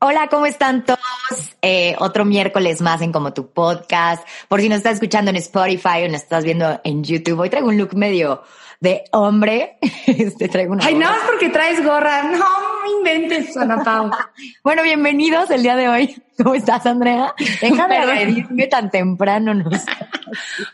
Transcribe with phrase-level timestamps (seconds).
[0.00, 1.00] Hola, ¿cómo están todos?
[1.60, 4.24] Eh, otro miércoles más en Como Tu Podcast.
[4.46, 7.66] Por si nos estás escuchando en Spotify o nos estás viendo en YouTube, hoy traigo
[7.66, 8.42] un look medio
[8.80, 9.78] de hombre.
[10.06, 11.06] Este, traigo una Ay, gorra.
[11.06, 12.22] no, es porque traes gorra.
[12.22, 12.46] No,
[12.84, 14.10] me inventes, Ana Pau.
[14.62, 16.22] Bueno, bienvenidos el día de hoy.
[16.36, 17.34] ¿Cómo estás, Andrea?
[17.60, 19.52] Deja de agredirme tan temprano.
[19.52, 19.90] No sé.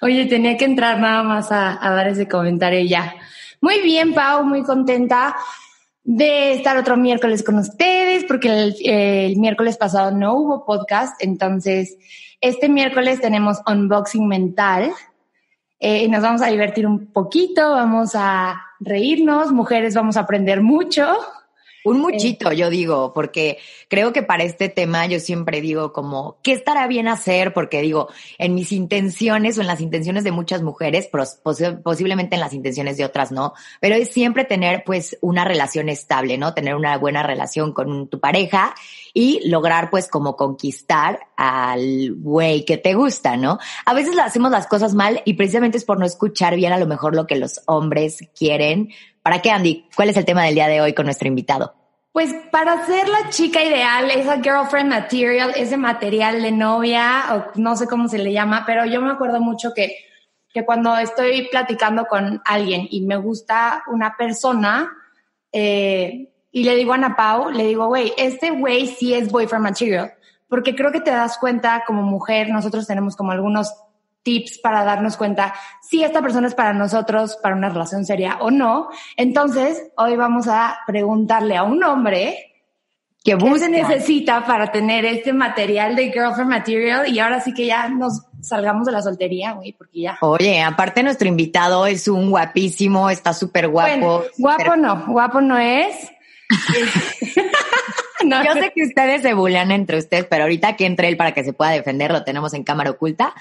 [0.03, 3.15] Oye, tenía que entrar nada más a, a dar ese comentario y ya.
[3.63, 5.35] Muy bien, Pau, muy contenta
[6.05, 11.97] de estar otro miércoles con ustedes, porque el, miércoles pasado no hubo podcast, entonces
[12.41, 14.93] este miércoles tenemos unboxing mental.
[15.81, 20.63] Eh, y nos vamos a divertir un poquito, vamos a reírnos, mujeres vamos a aprender
[20.63, 21.07] mucho.
[21.85, 26.53] Un muchito, yo digo, porque creo que para este tema yo siempre digo como, ¿qué
[26.53, 27.53] estará bien hacer?
[27.53, 31.11] Porque digo, en mis intenciones o en las intenciones de muchas mujeres,
[31.83, 36.39] posiblemente en las intenciones de otras no, pero es siempre tener pues una relación estable,
[36.39, 36.55] ¿no?
[36.55, 38.75] Tener una buena relación con tu pareja
[39.13, 43.59] y lograr pues como conquistar al güey que te gusta, ¿no?
[43.85, 46.87] A veces hacemos las cosas mal y precisamente es por no escuchar bien a lo
[46.87, 48.89] mejor lo que los hombres quieren.
[49.25, 49.87] ¿Para qué, Andy?
[49.97, 51.73] ¿Cuál es el tema del día de hoy con nuestro invitado?
[52.13, 57.75] Pues para ser la chica ideal, esa girlfriend material, ese material de novia, o no
[57.75, 59.97] sé cómo se le llama, pero yo me acuerdo mucho que,
[60.53, 64.93] que cuando estoy platicando con alguien y me gusta una persona,
[65.51, 69.65] eh, y le digo a Ana Pau, le digo, güey, este güey sí es boyfriend
[69.65, 70.13] material,
[70.49, 73.73] porque creo que te das cuenta como mujer, nosotros tenemos como algunos
[74.25, 78.51] tips para darnos cuenta si esta persona es para nosotros, para una relación seria o
[78.51, 78.89] no.
[79.17, 82.53] Entonces, hoy vamos a preguntarle a un hombre
[83.23, 87.67] Que qué se necesita para tener este material de girlfriend material y ahora sí que
[87.67, 90.19] ya nos salgamos de la soltería, güey, porque ya.
[90.21, 93.89] Oye, aparte nuestro invitado es un guapísimo, está súper guapo.
[93.89, 96.11] Bueno, guapo no, guapo no es.
[98.25, 101.33] no, Yo sé que ustedes se bulean entre ustedes, pero ahorita que entre él para
[101.33, 103.35] que se pueda defender, lo tenemos en cámara oculta.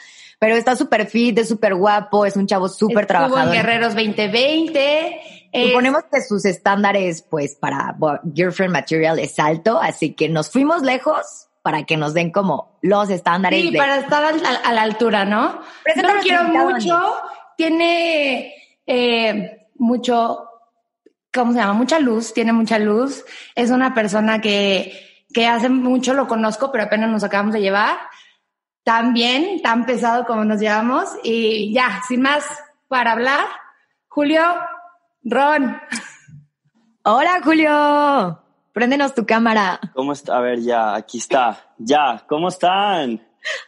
[0.45, 3.53] Pero está súper fit, es súper guapo, es un chavo súper estuvo en trabajador.
[3.53, 5.21] Guerreros 2020.
[5.51, 7.95] es- Suponemos que sus estándares, pues, para
[8.33, 13.09] Girlfriend Material es alto, así que nos fuimos lejos para que nos den como los
[13.09, 13.77] estándares Sí, de...
[13.77, 15.61] para estar al- a la altura, ¿no?
[15.83, 17.15] Presenta Yo lo a quiero mucho.
[17.55, 18.53] Tiene
[18.85, 20.45] eh, mucho,
[21.33, 21.73] ¿cómo se llama?
[21.73, 23.23] Mucha luz, tiene mucha luz.
[23.55, 27.95] Es una persona que, que hace mucho lo conozco, pero apenas nos acabamos de llevar.
[28.83, 31.09] Tan bien, tan pesado como nos llevamos.
[31.23, 32.43] Y ya, sin más
[32.87, 33.45] para hablar,
[34.09, 34.41] Julio,
[35.23, 35.77] Ron.
[37.03, 38.39] Hola, Julio.
[38.73, 39.79] Préndenos tu cámara.
[39.93, 40.37] ¿Cómo está?
[40.37, 41.73] A ver, ya, aquí está.
[41.77, 43.21] Ya, ¿cómo están?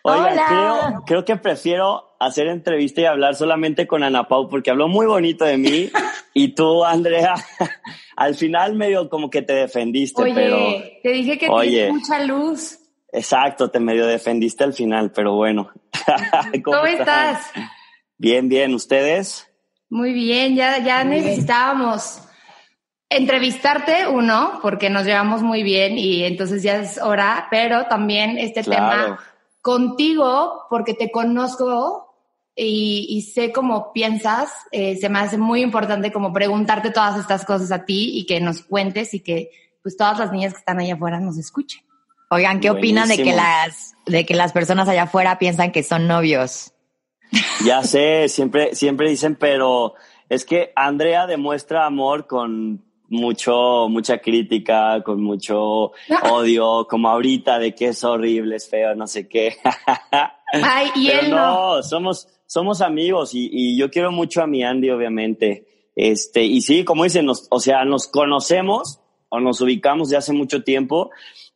[0.04, 0.46] Oigan, Hola.
[0.48, 5.06] creo, creo que prefiero hacer entrevista y hablar solamente con Ana Pau porque habló muy
[5.06, 5.90] bonito de mí
[6.34, 7.36] y tú, Andrea,
[8.16, 10.58] al final medio como que te defendiste, Oye, pero
[11.04, 11.70] te dije que Oye.
[11.70, 12.80] tiene mucha luz.
[13.16, 15.72] Exacto, te medio defendiste al final, pero bueno.
[16.64, 17.52] ¿Cómo, estás?
[18.18, 19.48] Bien, bien, ¿ustedes?
[19.90, 22.22] Muy bien, ya, ya necesitábamos
[23.10, 28.64] entrevistarte, uno, porque nos llevamos muy bien y entonces ya es hora, pero también este
[28.64, 29.06] Claro.
[29.06, 29.20] tema
[29.62, 32.14] contigo, porque te conozco
[32.56, 37.46] y, y sé cómo piensas, eh, se me hace muy importante como preguntarte todas estas
[37.46, 39.52] cosas a ti y que nos cuentes y que
[39.82, 41.85] pues todas las niñas que están allá afuera nos escuchen.
[42.36, 43.48] Oigan, ¿qué opinan de que Buenísimo.
[43.48, 46.74] las de que las personas allá afuera piensan que son novios?
[47.66, 49.94] Ya sé, siempre, siempre dicen, pero
[50.28, 55.92] es que Andrea demuestra amor con mucho, mucha crítica, con mucho
[56.30, 59.56] odio, como ahorita de que es horrible, es feo, no sé qué.
[60.52, 61.76] Ay, y Pero él no.
[61.78, 65.92] no, somos, somos amigos y, y yo quiero mucho a mi Andy, obviamente.
[65.96, 69.00] Este, y sí, como dicen, nos, o sea, nos conocemos
[69.30, 71.12] o nos ubicamos de hace mucho tiempo,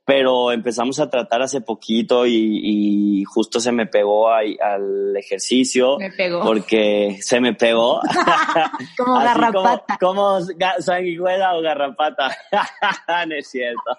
[0.10, 6.00] pero empezamos a tratar hace poquito y, y justo se me pegó ahí al ejercicio.
[6.00, 6.42] Me pegó.
[6.42, 8.02] Porque se me pegó.
[8.98, 9.98] Como Así garrapata.
[10.00, 10.40] Como,
[10.80, 12.36] sanguijuela o garrapata.
[13.28, 13.98] no es cierto.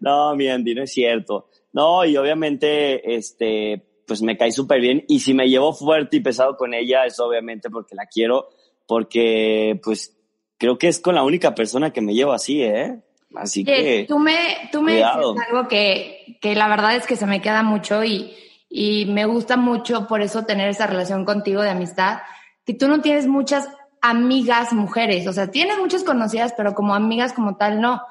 [0.00, 1.48] No, mi Andy, no es cierto.
[1.72, 5.06] No, y obviamente, este, pues me cae súper bien.
[5.08, 8.50] Y si me llevo fuerte y pesado con ella, es obviamente porque la quiero,
[8.86, 10.14] porque pues
[10.58, 13.00] creo que es con la única persona que me llevo así, ¿eh?
[13.34, 14.06] Así que.
[14.08, 15.08] Tú me, tú me dices
[15.48, 18.34] algo que, que la verdad es que se me queda mucho y,
[18.68, 22.20] y me gusta mucho por eso tener esa relación contigo de amistad,
[22.64, 23.68] que tú no tienes muchas
[24.00, 28.02] amigas mujeres, o sea, tienes muchas conocidas, pero como amigas como tal no.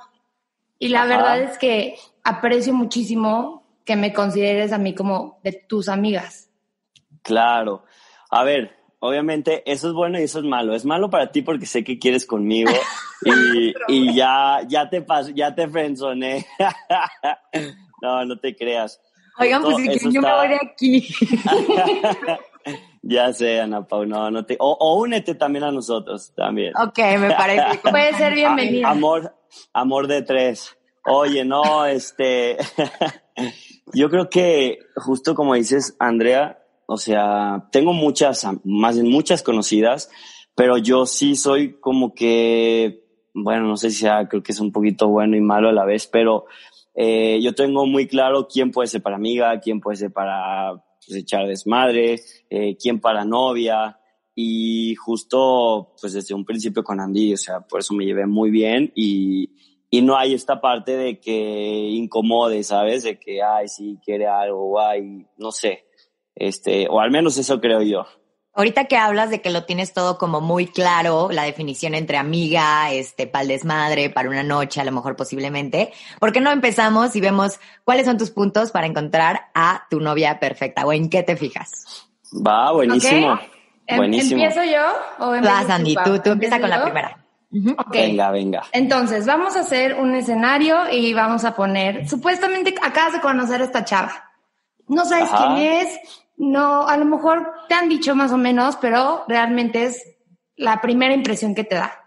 [0.77, 5.89] Y la verdad es que aprecio muchísimo que me consideres a mí como de tus
[5.89, 6.49] amigas.
[7.21, 7.83] Claro.
[8.29, 10.75] A ver, obviamente eso es bueno y eso es malo.
[10.75, 12.71] Es malo para ti porque sé que quieres conmigo
[13.25, 16.45] y, y ya, ya te paso, ya te frenzoné.
[18.01, 19.01] no, no te creas.
[19.39, 21.07] Oigan, pues si yo me voy de aquí.
[23.01, 24.57] ya sé, Ana Pau, no, no te...
[24.59, 26.73] O, únete también a nosotros, también.
[26.77, 27.79] Ok, me parece.
[27.89, 28.87] Puede ser bienvenido.
[28.87, 29.33] Amor,
[29.71, 30.77] amor de tres.
[31.05, 32.57] Oye, no, este...
[33.93, 40.09] yo creo que justo como dices, Andrea, o sea, tengo muchas, más de muchas conocidas,
[40.55, 44.71] pero yo sí soy como que, bueno, no sé si sea, creo que es un
[44.71, 46.45] poquito bueno y malo a la vez, pero
[46.95, 51.17] eh, yo tengo muy claro quién puede ser para amiga, quién puede ser para pues,
[51.17, 53.99] echar desmadre, eh, quién para novia.
[54.35, 58.49] Y justo, pues desde un principio con Andy, o sea, por eso me llevé muy
[58.49, 59.51] bien y,
[59.89, 63.03] y no hay esta parte de que incomode, ¿sabes?
[63.03, 65.85] De que, ay, sí, quiere algo, ay, no sé.
[66.35, 68.05] Este, o al menos eso creo yo.
[68.59, 72.91] Ahorita que hablas de que lo tienes todo como muy claro, la definición entre amiga,
[72.91, 77.21] este, pal desmadre, para una noche, a lo mejor posiblemente, ¿por qué no empezamos y
[77.21, 81.37] vemos cuáles son tus puntos para encontrar a tu novia perfecta o en qué te
[81.37, 82.09] fijas?
[82.45, 83.39] Va, buenísimo.
[83.87, 84.43] Em, buenísimo.
[84.43, 87.17] ¿Empiezo yo o Vas, Andy, tú, tú empieza con la primera.
[87.89, 88.63] Venga, venga.
[88.73, 93.63] Entonces, vamos a hacer un escenario y vamos a poner, supuestamente acabas de conocer a
[93.63, 94.31] esta chava.
[94.89, 95.99] No sabes quién es,
[96.39, 100.15] no, a lo mejor te han dicho más o menos, pero realmente es
[100.55, 102.05] la primera impresión que te da.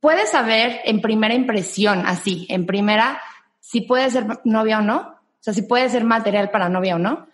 [0.00, 3.20] Puedes saber en primera impresión, así, en primera,
[3.60, 4.96] si puede ser novia o no.
[4.98, 7.28] O sea, si puede ser material para novia o no.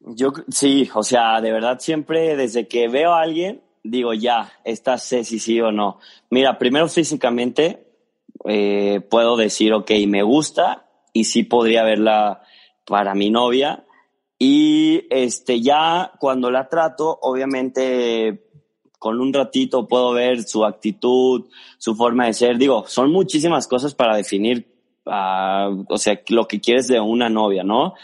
[0.00, 4.96] Yo sí, o sea, de verdad siempre desde que veo a alguien, digo ya, esta
[4.96, 5.98] sé si sí o no.
[6.30, 7.86] Mira, primero físicamente
[8.46, 12.42] eh, puedo decir, ok, me gusta y sí podría verla
[12.86, 13.84] para mi novia
[14.44, 18.48] y este, ya cuando la trato, obviamente
[18.98, 21.48] con un ratito puedo ver su actitud,
[21.78, 22.58] su forma de ser.
[22.58, 24.66] Digo, son muchísimas cosas para definir,
[25.06, 27.94] uh, o sea, lo que quieres de una novia, ¿no?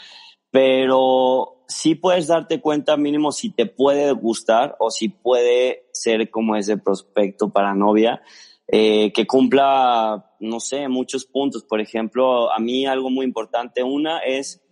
[0.49, 6.55] Pero sí puedes darte cuenta mínimo si te puede gustar o si puede ser como
[6.55, 8.21] ese prospecto para novia.
[8.65, 11.65] Eh, que cumpla, no sé, muchos puntos.
[11.65, 14.63] Por ejemplo, a mí algo muy importante, una es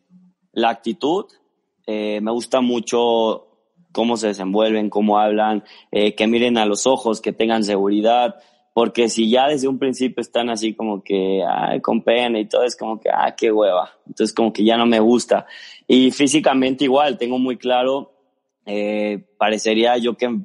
[0.53, 1.25] la actitud,
[1.87, 3.47] eh, me gusta mucho
[3.91, 8.35] cómo se desenvuelven, cómo hablan, eh, que miren a los ojos, que tengan seguridad,
[8.73, 12.63] porque si ya desde un principio están así como que, ay, con pena y todo,
[12.63, 13.91] es como que, ah, qué hueva.
[14.05, 15.47] Entonces como que ya no me gusta.
[15.87, 18.13] Y físicamente igual, tengo muy claro,
[18.67, 20.41] eh, parecería yo que,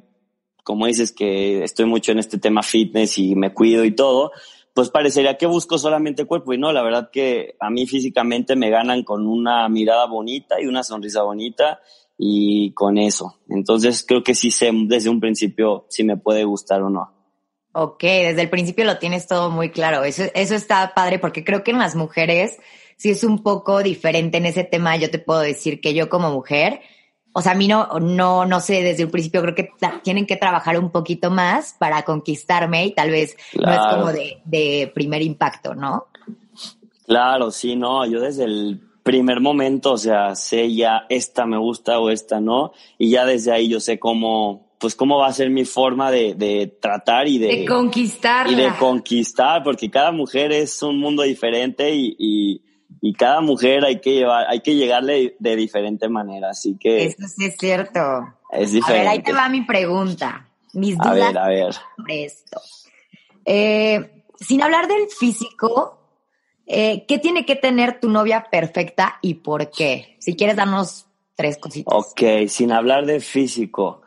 [0.63, 4.31] como dices, que estoy mucho en este tema fitness y me cuido y todo,
[4.73, 8.69] pues parecería que busco solamente cuerpo y no, la verdad que a mí físicamente me
[8.69, 11.79] ganan con una mirada bonita y una sonrisa bonita
[12.17, 13.39] y con eso.
[13.49, 17.11] Entonces creo que sí sé desde un principio si me puede gustar o no.
[17.73, 20.03] Ok, desde el principio lo tienes todo muy claro.
[20.03, 22.57] Eso, eso está padre porque creo que en las mujeres
[22.97, 24.95] sí es un poco diferente en ese tema.
[24.95, 26.81] Yo te puedo decir que yo como mujer,
[27.33, 29.71] o sea, a mí no, no, no sé, desde el principio creo que
[30.03, 34.41] tienen que trabajar un poquito más para conquistarme y tal vez no es como de,
[34.45, 36.05] de primer impacto, ¿no?
[37.07, 41.99] Claro, sí, no, yo desde el primer momento, o sea, sé ya esta me gusta
[41.99, 45.49] o esta no, y ya desde ahí yo sé cómo, pues cómo va a ser
[45.49, 48.49] mi forma de, de tratar y de, de conquistar.
[48.49, 52.61] Y de conquistar, porque cada mujer es un mundo diferente y, y
[53.05, 57.03] y cada mujer hay que llevar, hay que llegarle de diferente manera, así que.
[57.07, 57.99] Eso sí es cierto.
[58.49, 59.07] Es diferente.
[59.07, 60.47] A ver, ahí te va mi pregunta.
[60.71, 61.73] Mis dudas a ver, a ver.
[61.97, 62.61] sobre esto.
[63.43, 65.99] Eh, sin hablar del físico,
[66.65, 70.15] eh, ¿qué tiene que tener tu novia perfecta y por qué?
[70.19, 71.05] Si quieres darnos
[71.35, 71.93] tres cositas.
[71.93, 74.03] Ok, sin hablar de físico.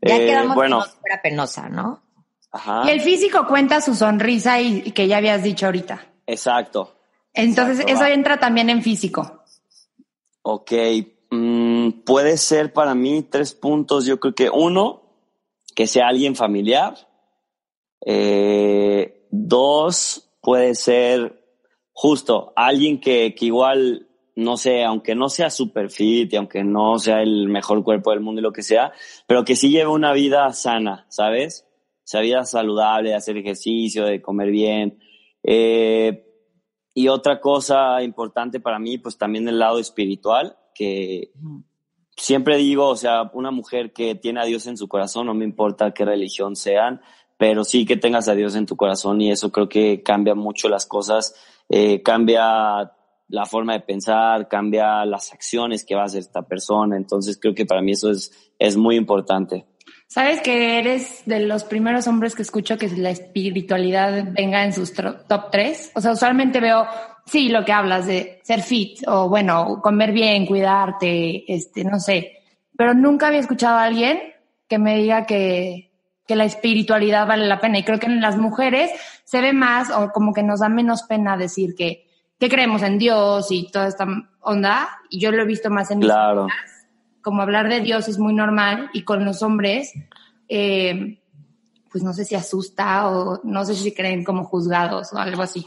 [0.00, 0.80] Ya eh, quedamos bueno.
[0.80, 2.02] que no penosa, ¿no?
[2.52, 2.84] Ajá.
[2.86, 6.06] Y el físico cuenta su sonrisa y que ya habías dicho ahorita.
[6.26, 6.99] Exacto.
[7.40, 9.44] Entonces, eso entra también en físico.
[10.42, 10.72] Ok,
[11.30, 14.06] mm, puede ser para mí tres puntos.
[14.06, 15.02] Yo creo que uno,
[15.74, 16.96] que sea alguien familiar.
[18.04, 21.40] Eh, dos, puede ser
[21.92, 26.98] justo alguien que, que igual, no sé, aunque no sea super fit y aunque no
[26.98, 28.92] sea el mejor cuerpo del mundo y lo que sea,
[29.26, 31.66] pero que sí lleve una vida sana, ¿sabes?
[31.98, 34.98] O sea, vida saludable, de hacer ejercicio, de comer bien.
[35.42, 36.29] Eh,
[36.94, 41.32] y otra cosa importante para mí, pues también el lado espiritual, que
[42.16, 45.44] siempre digo, o sea, una mujer que tiene a Dios en su corazón, no me
[45.44, 47.00] importa qué religión sean,
[47.36, 50.68] pero sí que tengas a Dios en tu corazón y eso creo que cambia mucho
[50.68, 51.34] las cosas,
[51.68, 52.92] eh, cambia
[53.28, 56.96] la forma de pensar, cambia las acciones que va a hacer esta persona.
[56.96, 59.66] Entonces creo que para mí eso es, es muy importante.
[60.12, 64.92] Sabes que eres de los primeros hombres que escucho que la espiritualidad venga en sus
[64.92, 65.92] top tres.
[65.94, 66.84] O sea, usualmente veo,
[67.26, 72.38] sí, lo que hablas de ser fit o bueno, comer bien, cuidarte, este, no sé.
[72.76, 74.18] Pero nunca había escuchado a alguien
[74.66, 75.92] que me diga que,
[76.26, 77.78] que la espiritualidad vale la pena.
[77.78, 78.90] Y creo que en las mujeres
[79.22, 82.98] se ve más o como que nos da menos pena decir que, que creemos en
[82.98, 84.08] Dios y toda esta
[84.40, 84.88] onda.
[85.08, 86.48] Y yo lo he visto más en claro
[87.22, 89.92] como hablar de Dios es muy normal y con los hombres,
[90.48, 91.20] eh,
[91.90, 95.66] pues no sé si asusta o no sé si creen como juzgados o algo así.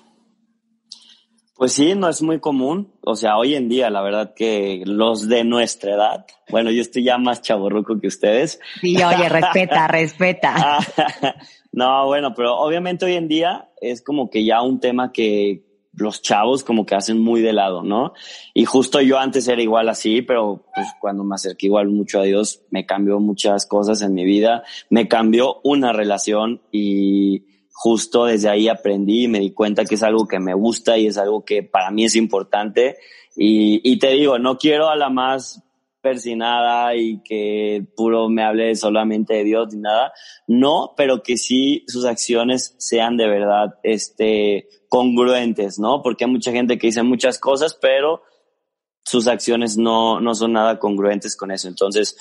[1.56, 2.92] Pues sí, no es muy común.
[3.02, 7.04] O sea, hoy en día, la verdad que los de nuestra edad, bueno, yo estoy
[7.04, 8.60] ya más chaborruco que ustedes.
[8.82, 10.80] Sí, oye, respeta, respeta.
[11.72, 15.64] no, bueno, pero obviamente hoy en día es como que ya un tema que,
[15.96, 18.14] los chavos como que hacen muy de lado, ¿no?
[18.54, 22.24] Y justo yo antes era igual así, pero pues cuando me acerqué igual mucho a
[22.24, 28.50] Dios, me cambió muchas cosas en mi vida, me cambió una relación y justo desde
[28.50, 31.44] ahí aprendí y me di cuenta que es algo que me gusta y es algo
[31.44, 32.98] que para mí es importante.
[33.36, 35.63] Y, y te digo, no quiero a la más
[36.04, 40.14] persinada y que puro me hable solamente de Dios ni nada.
[40.46, 46.04] No, pero que sí sus acciones sean de verdad, este, congruentes, ¿no?
[46.04, 48.22] Porque hay mucha gente que dice muchas cosas, pero
[49.04, 51.68] sus acciones no, no son nada congruentes con eso.
[51.68, 52.18] Entonces,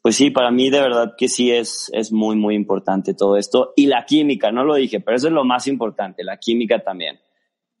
[0.00, 3.72] pues sí, para mí de verdad que sí es, es muy, muy importante todo esto.
[3.76, 7.18] Y la química, no lo dije, pero eso es lo más importante, la química también.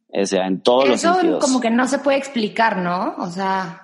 [0.08, 1.44] O sea, en todos los sentidos.
[1.44, 3.14] como que no se puede explicar, ¿no?
[3.18, 3.82] O sea.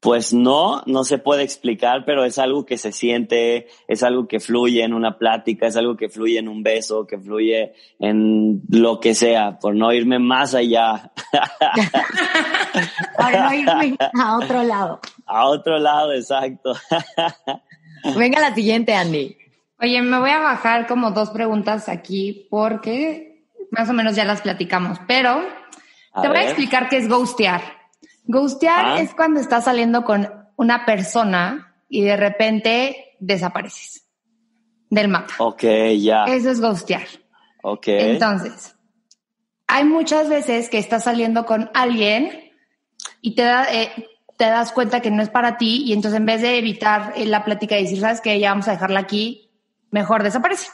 [0.00, 4.40] Pues no, no se puede explicar, pero es algo que se siente, es algo que
[4.40, 8.98] fluye en una plática, es algo que fluye en un beso, que fluye en lo
[8.98, 11.12] que sea, por no irme más allá.
[13.18, 15.00] por no irme a otro lado.
[15.26, 16.74] A otro lado, exacto.
[18.16, 19.36] Venga la siguiente, Andy.
[19.80, 24.42] Oye, me voy a bajar como dos preguntas aquí porque más o menos ya las
[24.42, 25.40] platicamos, pero
[26.20, 27.79] te voy a explicar qué es ghostear.
[28.30, 29.00] Ghostear ah.
[29.00, 34.06] es cuando estás saliendo con una persona y de repente desapareces
[34.88, 35.34] del mapa.
[35.38, 35.64] Ok,
[35.98, 36.24] ya.
[36.24, 37.06] Eso es ghostear.
[37.62, 37.88] Ok.
[37.88, 38.76] Entonces,
[39.66, 42.52] hay muchas veces que estás saliendo con alguien
[43.20, 46.26] y te, da, eh, te das cuenta que no es para ti y entonces en
[46.26, 49.50] vez de evitar la plática y decir, sabes que ya vamos a dejarla aquí,
[49.90, 50.70] mejor desaparece.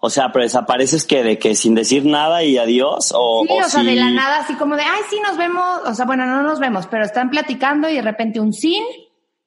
[0.00, 3.68] O sea, pero desapareces que de que sin decir nada y adiós o Sí, o,
[3.68, 6.42] sea, de la nada así como de, "Ay, sí nos vemos", o sea, bueno, no
[6.42, 8.84] nos vemos, pero están platicando y de repente un sin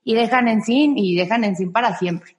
[0.03, 2.36] y dejan en sin y dejan en sin para siempre.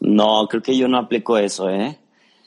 [0.00, 1.98] No, creo que yo no aplico eso, ¿eh?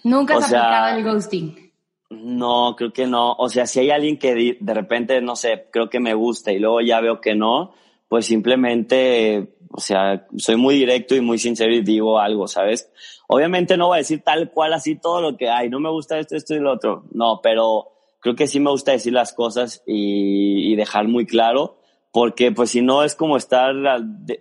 [0.03, 1.71] Nunca has aplicado el ghosting.
[2.09, 3.33] No, creo que no.
[3.33, 6.59] O sea, si hay alguien que de repente, no sé, creo que me gusta y
[6.59, 7.73] luego ya veo que no,
[8.09, 12.91] pues simplemente, o sea, soy muy directo y muy sincero y digo algo, ¿sabes?
[13.33, 16.19] Obviamente no voy a decir tal cual así todo lo que hay, no me gusta
[16.19, 17.05] esto, esto y lo otro.
[17.13, 21.77] No, pero creo que sí me gusta decir las cosas y, dejar muy claro,
[22.11, 23.73] porque pues si no es como estar,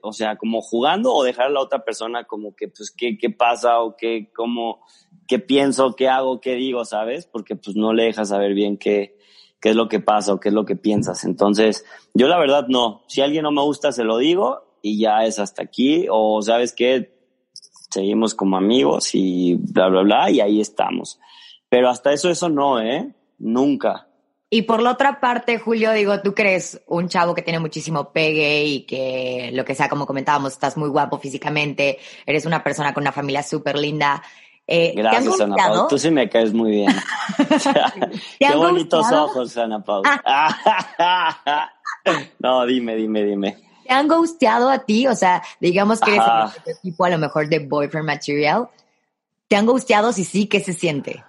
[0.02, 3.30] o sea, como jugando o dejar a la otra persona como que, pues, qué, qué
[3.30, 4.80] pasa o qué, cómo,
[5.28, 7.26] qué pienso, qué hago, qué digo, ¿sabes?
[7.26, 9.16] Porque pues no le dejas saber bien qué,
[9.60, 11.22] qué es lo que pasa o qué es lo que piensas.
[11.22, 13.04] Entonces, yo la verdad no.
[13.06, 16.06] Si alguien no me gusta, se lo digo y ya es hasta aquí.
[16.10, 17.19] O sabes qué,
[17.90, 21.18] seguimos como amigos y bla, bla, bla, y ahí estamos.
[21.68, 23.12] Pero hasta eso, eso no, ¿eh?
[23.38, 24.06] Nunca.
[24.52, 28.64] Y por la otra parte, Julio, digo, tú crees un chavo que tiene muchísimo pegue
[28.64, 33.04] y que lo que sea, como comentábamos, estás muy guapo físicamente, eres una persona con
[33.04, 34.20] una familia súper linda.
[34.66, 35.86] Eh, Gracias, Ana Paula.
[35.88, 36.92] Tú sí me caes muy bien.
[38.40, 40.20] Qué bonitos ojos, Ana Paula.
[40.24, 41.70] Ah.
[42.40, 43.69] no, dime, dime, dime.
[43.90, 45.08] ¿Te han ghosteado a ti?
[45.08, 46.24] O sea, digamos que eres
[46.64, 48.68] el tipo a lo mejor de boyfriend material.
[49.48, 50.12] ¿Te han ghosteado?
[50.12, 51.24] Si sí, ¿qué se siente?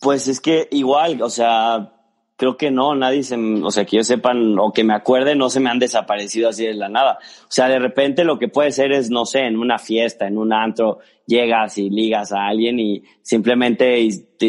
[0.00, 1.95] Pues es que igual, o sea,
[2.36, 5.48] creo que no, nadie se, o sea, que yo sepan o que me acuerde, no
[5.48, 7.18] se me han desaparecido así de la nada.
[7.42, 10.36] O sea, de repente lo que puede ser es, no sé, en una fiesta, en
[10.36, 14.06] un antro, llegas y ligas a alguien y simplemente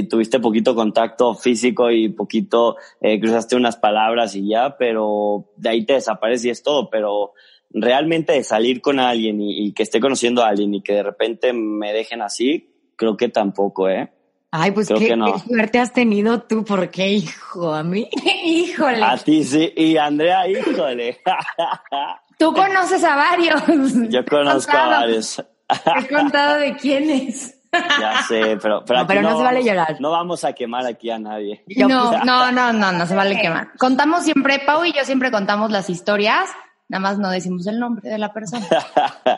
[0.10, 5.86] tuviste poquito contacto físico y poquito eh, cruzaste unas palabras y ya, pero de ahí
[5.86, 7.34] te desaparece y es todo, pero
[7.70, 11.04] realmente de salir con alguien y, y que esté conociendo a alguien y que de
[11.04, 14.12] repente me dejen así, creo que tampoco, ¿eh?
[14.52, 17.74] Ay, pues qué, suerte has tenido tú, ¿por qué, hijo?
[17.74, 18.10] A mí,
[18.44, 19.04] híjole.
[19.04, 21.20] A ti sí, y Andrea, híjole.
[22.40, 23.62] Tú conoces a varios.
[24.10, 25.44] Yo conozco a varios.
[25.70, 27.54] He contado de quiénes.
[28.00, 29.98] Ya sé, pero, pero, no, pero no, se vale llorar.
[30.00, 31.64] No vamos a quemar aquí a nadie.
[31.76, 33.74] No, no, no, no, no se vale quemar.
[33.78, 36.50] Contamos siempre, Pau y yo siempre contamos las historias,
[36.88, 38.66] nada más no decimos el nombre de la persona.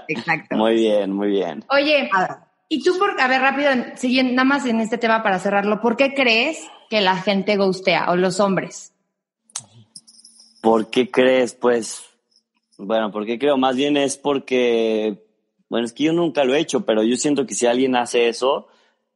[0.08, 0.56] Exacto.
[0.56, 1.66] Muy bien, muy bien.
[1.70, 2.10] Oye,
[2.70, 5.98] y tú, por, a ver, rápido, siguiendo, nada más en este tema para cerrarlo, ¿por
[5.98, 8.94] qué crees que la gente gustea o los hombres?
[10.62, 11.54] ¿Por qué crees?
[11.54, 12.04] Pues,
[12.78, 13.58] bueno, ¿por qué creo?
[13.58, 15.26] Más bien es porque
[15.70, 18.28] bueno, es que yo nunca lo he hecho, pero yo siento que si alguien hace
[18.28, 18.68] eso,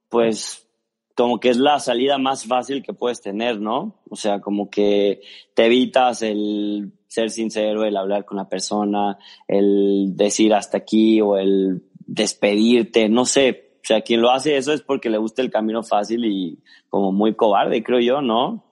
[0.07, 0.67] pues
[1.15, 3.95] como que es la salida más fácil que puedes tener, ¿no?
[4.10, 5.22] O sea, como que
[5.55, 9.17] te evitas el ser sincero, el hablar con la persona,
[9.48, 13.77] el decir hasta aquí o el despedirte, no sé.
[13.83, 17.12] O sea, quien lo hace eso es porque le gusta el camino fácil y como
[17.12, 18.63] muy cobarde, creo yo, ¿no?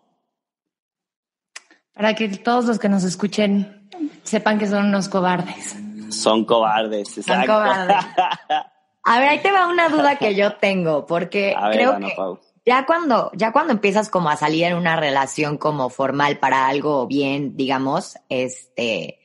[1.94, 3.90] Para que todos los que nos escuchen
[4.24, 5.78] sepan que son unos cobardes.
[6.10, 7.54] Son cobardes, exacto.
[9.04, 12.14] A ver, ahí te va una duda que yo tengo, porque creo que
[12.66, 17.08] ya cuando, ya cuando empiezas como a salir en una relación como formal para algo
[17.08, 19.21] bien, digamos, este,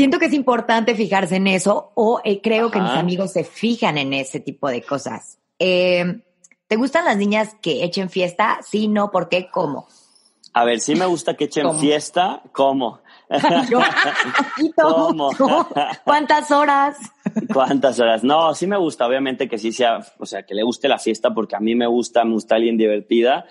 [0.00, 3.98] siento que es importante fijarse en eso, o eh, creo que mis amigos se fijan
[3.98, 5.38] en ese tipo de cosas.
[5.58, 6.22] Eh,
[6.66, 8.60] ¿Te gustan las niñas que echen fiesta?
[8.66, 9.50] Sí, no, ¿por qué?
[9.50, 9.88] ¿Cómo?
[10.54, 13.00] A ver, sí me gusta que echen fiesta, ¿cómo?
[14.80, 15.30] ¿Cómo?
[16.04, 16.96] ¿Cuántas horas?
[17.52, 18.24] ¿Cuántas horas?
[18.24, 21.34] No, sí me gusta, obviamente que sí sea, o sea, que le guste la fiesta
[21.34, 23.44] porque a mí me gusta, me gusta alguien divertida,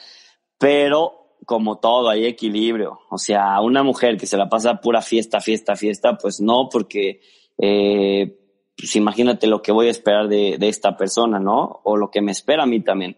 [0.57, 2.99] pero como todo, hay equilibrio.
[3.09, 7.21] O sea, una mujer que se la pasa pura fiesta, fiesta, fiesta, pues no, porque
[7.57, 8.37] eh,
[8.77, 11.81] pues imagínate lo que voy a esperar de, de esta persona, ¿no?
[11.85, 13.17] O lo que me espera a mí también.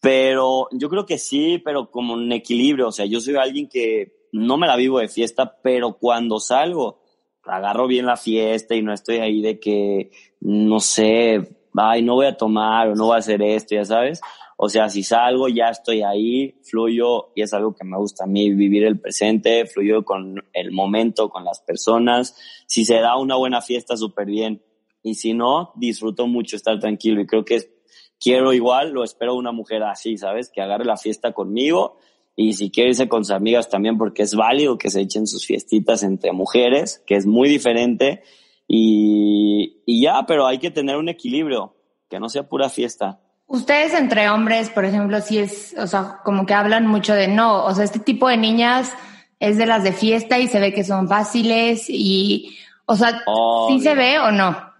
[0.00, 2.88] Pero yo creo que sí, pero como un equilibrio.
[2.88, 7.02] O sea, yo soy alguien que no me la vivo de fiesta, pero cuando salgo,
[7.44, 12.24] agarro bien la fiesta y no estoy ahí de que, no sé, ay, no voy
[12.24, 14.22] a tomar o no voy a hacer esto, ya sabes.
[14.56, 18.26] O sea, si salgo, ya estoy ahí, fluyo y es algo que me gusta a
[18.26, 22.36] mí, vivir el presente, fluyo con el momento, con las personas.
[22.66, 24.62] Si se da una buena fiesta, súper bien.
[25.02, 27.76] Y si no, disfruto mucho estar tranquilo y creo que
[28.18, 30.50] quiero igual, lo espero una mujer así, ¿sabes?
[30.50, 31.98] Que agarre la fiesta conmigo
[32.34, 35.46] y si quiere irse con sus amigas también porque es válido que se echen sus
[35.46, 38.22] fiestitas entre mujeres, que es muy diferente
[38.66, 41.76] y, y ya, pero hay que tener un equilibrio,
[42.08, 43.20] que no sea pura fiesta.
[43.46, 47.64] Ustedes entre hombres, por ejemplo, si es, o sea, como que hablan mucho de no,
[47.64, 48.92] o sea, este tipo de niñas
[49.38, 53.22] es de las de fiesta y se ve que son fáciles y, o sea,
[53.68, 54.74] ¿sí se ve o no?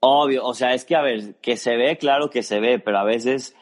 [0.00, 2.98] Obvio, o sea, es que a ver, que se ve, claro que se ve, pero
[2.98, 3.54] a veces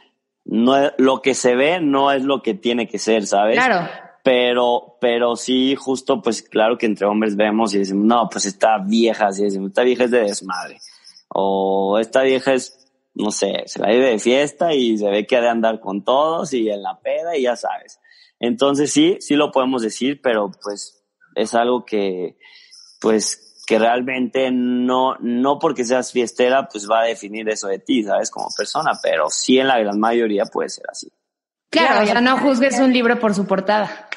[0.44, 3.56] no lo que se ve no es lo que tiene que ser, ¿sabes?
[3.56, 3.88] Claro.
[4.24, 8.78] Pero, pero sí, justo, pues claro que entre hombres vemos y decimos, no, pues esta
[8.78, 10.78] vieja, así decimos, esta vieja es de desmadre.
[11.28, 12.81] O esta vieja es,
[13.14, 16.04] no sé, se la vive de fiesta y se ve que ha de andar con
[16.04, 18.00] todos y en la peda y ya sabes.
[18.40, 22.36] Entonces sí, sí lo podemos decir, pero pues es algo que,
[23.00, 28.02] pues que realmente no, no porque seas fiestera, pues va a definir eso de ti,
[28.02, 28.30] ¿sabes?
[28.30, 31.12] Como persona, pero sí en la gran mayoría puede ser así.
[31.70, 34.08] Claro, ya no juzgues un libro por su portada.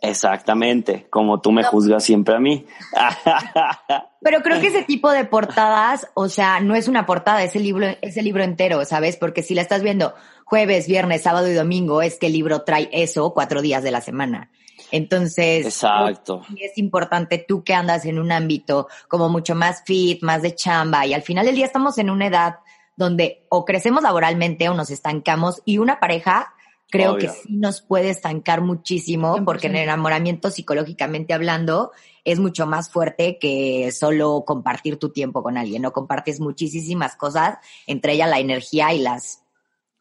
[0.00, 2.66] Exactamente, como tú me juzgas siempre a mí.
[4.20, 7.64] Pero creo que ese tipo de portadas, o sea, no es una portada, es el
[7.64, 9.16] libro, es el libro entero, ¿sabes?
[9.16, 12.88] Porque si la estás viendo jueves, viernes, sábado y domingo, es que el libro trae
[12.92, 14.50] eso cuatro días de la semana.
[14.92, 16.42] Entonces, Exacto.
[16.56, 21.06] es importante tú que andas en un ámbito como mucho más fit, más de chamba,
[21.06, 22.56] y al final del día estamos en una edad
[22.96, 26.54] donde o crecemos laboralmente o nos estancamos y una pareja
[26.90, 31.92] creo que sí nos puede estancar muchísimo porque en el enamoramiento psicológicamente hablando
[32.24, 37.58] es mucho más fuerte que solo compartir tu tiempo con alguien, no compartes muchísimas cosas,
[37.86, 39.42] entre ellas la energía y las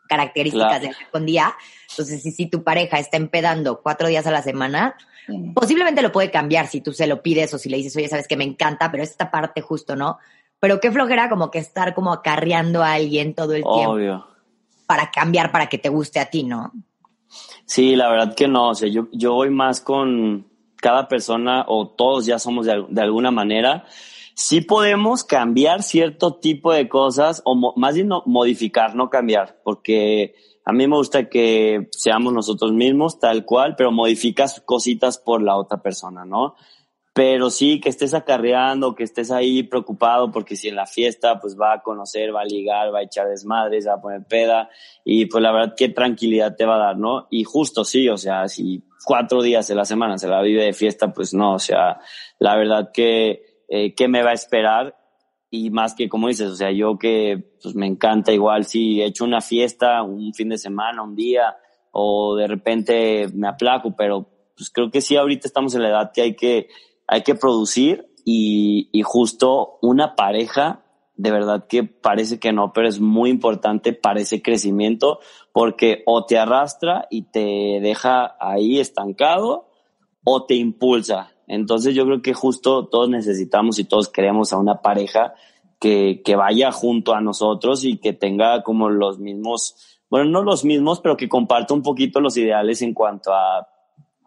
[0.08, 1.54] características del de día.
[1.90, 4.96] Entonces, si, si tu pareja está empedando cuatro días a la semana,
[5.54, 8.28] posiblemente lo puede cambiar si tú se lo pides o si le dices, oye, sabes
[8.28, 10.18] que me encanta, pero esta parte justo, ¿no?
[10.60, 14.28] Pero qué flojera como que estar como acarreando a alguien todo el tiempo.
[14.88, 16.72] Para cambiar, para que te guste a ti, ¿no?
[17.66, 18.70] Sí, la verdad que no.
[18.70, 20.48] O sea, yo, yo voy más con
[20.78, 23.86] cada persona o todos ya somos de, de alguna manera
[24.38, 30.72] sí podemos cambiar cierto tipo de cosas, o más bien modificar, no cambiar, porque a
[30.72, 35.82] mí me gusta que seamos nosotros mismos tal cual, pero modificas cositas por la otra
[35.82, 36.54] persona, ¿no?
[37.18, 41.60] Pero sí que estés acarreando, que estés ahí preocupado porque si en la fiesta pues
[41.60, 44.70] va a conocer, va a ligar, va a echar desmadres, va a poner peda
[45.04, 47.26] y pues la verdad qué tranquilidad te va a dar, ¿no?
[47.32, 50.74] Y justo sí, o sea, si cuatro días de la semana se la vive de
[50.74, 52.00] fiesta, pues no, o sea,
[52.38, 54.96] la verdad que, eh, ¿qué me va a esperar?
[55.50, 59.06] Y más que como dices, o sea, yo que pues me encanta igual si he
[59.06, 61.58] hecho una fiesta un fin de semana, un día,
[61.94, 66.12] o de repente me aplaco, pero pues creo que sí ahorita estamos en la edad
[66.14, 66.68] que hay que
[67.08, 70.84] hay que producir y, y justo una pareja,
[71.16, 75.20] de verdad que parece que no, pero es muy importante para ese crecimiento
[75.54, 79.70] porque o te arrastra y te deja ahí estancado
[80.24, 81.32] o te impulsa.
[81.48, 85.34] Entonces yo creo que justo todos necesitamos y todos queremos a una pareja
[85.80, 90.66] que, que vaya junto a nosotros y que tenga como los mismos, bueno, no los
[90.66, 93.68] mismos, pero que comparta un poquito los ideales en cuanto a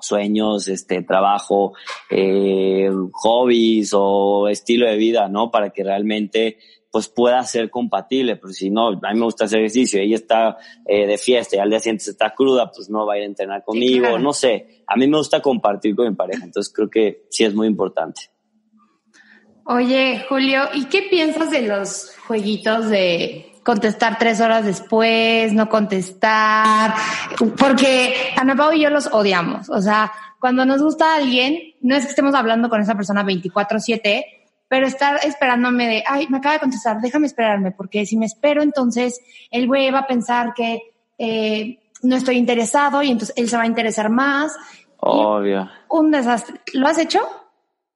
[0.00, 1.74] sueños, este, trabajo,
[2.10, 5.50] eh, hobbies o estilo de vida, ¿no?
[5.50, 6.58] Para que realmente
[6.90, 10.56] pues pueda ser compatible, porque si no, a mí me gusta hacer ejercicio, ella está
[10.84, 13.26] eh, de fiesta y al día siguiente está cruda, pues no va a ir a
[13.26, 17.26] entrenar conmigo, no sé, a mí me gusta compartir con mi pareja, entonces creo que
[17.30, 18.22] sí es muy importante.
[19.66, 26.94] Oye, Julio, ¿y qué piensas de los jueguitos de contestar tres horas después, no contestar,
[27.58, 29.68] porque Ana Pau y yo los odiamos.
[29.68, 34.24] O sea, cuando nos gusta alguien, no es que estemos hablando con esa persona 24/7,
[34.68, 38.62] pero estar esperándome de, ay, me acaba de contestar, déjame esperarme, porque si me espero,
[38.62, 39.20] entonces
[39.50, 43.64] el güey va a pensar que eh, no estoy interesado y entonces él se va
[43.64, 44.56] a interesar más.
[44.98, 45.68] Obvio.
[45.88, 46.60] Un desastre.
[46.72, 47.20] ¿Lo has hecho?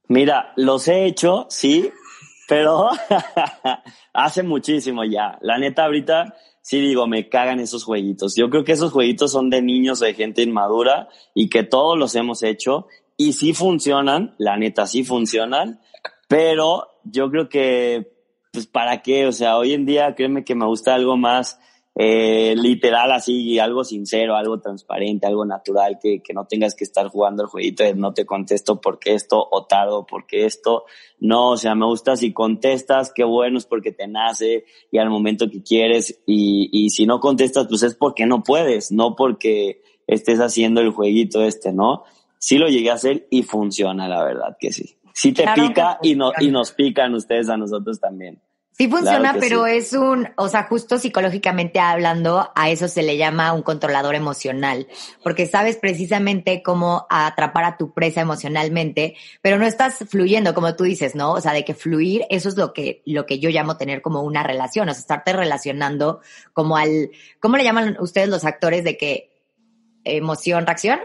[0.09, 1.90] Mira, los he hecho, sí,
[2.49, 2.91] pero
[4.13, 5.39] hace muchísimo ya.
[5.41, 8.35] La neta, ahorita sí digo, me cagan esos jueguitos.
[8.37, 11.99] Yo creo que esos jueguitos son de niños o de gente inmadura y que todos
[11.99, 15.81] los hemos hecho y sí funcionan, la neta sí funcionan,
[16.29, 18.13] pero yo creo que,
[18.53, 19.27] pues, ¿para qué?
[19.27, 21.61] O sea, hoy en día créeme que me gusta algo más
[21.97, 27.07] eh, literal así, algo sincero, algo transparente, algo natural, que, que no tengas que estar
[27.09, 30.87] jugando el jueguito de no te contesto porque esto o tardo porque esto.
[31.21, 35.09] No, o sea, me gusta si contestas, qué bueno es porque te nace y al
[35.09, 39.83] momento que quieres y, y si no contestas, pues es porque no puedes, no porque
[40.09, 42.03] estés haciendo el jueguito este, ¿no?
[42.39, 44.97] Sí lo llegué a hacer y funciona, la verdad que sí.
[45.15, 48.43] Sí te pica y, no, y nos pican ustedes a nosotros también.
[48.77, 53.53] Sí funciona, pero es un, o sea, justo psicológicamente hablando, a eso se le llama
[53.53, 54.89] un controlador emocional,
[55.23, 60.83] porque sabes precisamente cómo atrapar a tu presa emocionalmente, pero no estás fluyendo, como tú
[60.83, 61.35] dices, ¿no?
[61.35, 64.23] O sea, de que fluir, eso es lo que, lo que yo llamo tener como
[64.23, 66.21] una relación, o sea, estarte relacionando
[66.53, 69.41] como al, ¿cómo le llaman ustedes los actores de que
[70.03, 70.99] emoción, reacción?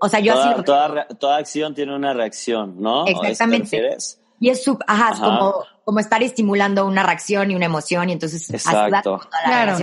[0.00, 0.62] O sea, yo toda, así.
[0.62, 3.04] Toda, toda, acción tiene una reacción, ¿no?
[3.08, 3.96] Exactamente.
[4.40, 8.12] Y es sub, ajá, Es como, como estar estimulando una reacción y una emoción y
[8.12, 9.20] entonces Exacto.
[9.44, 9.76] claro.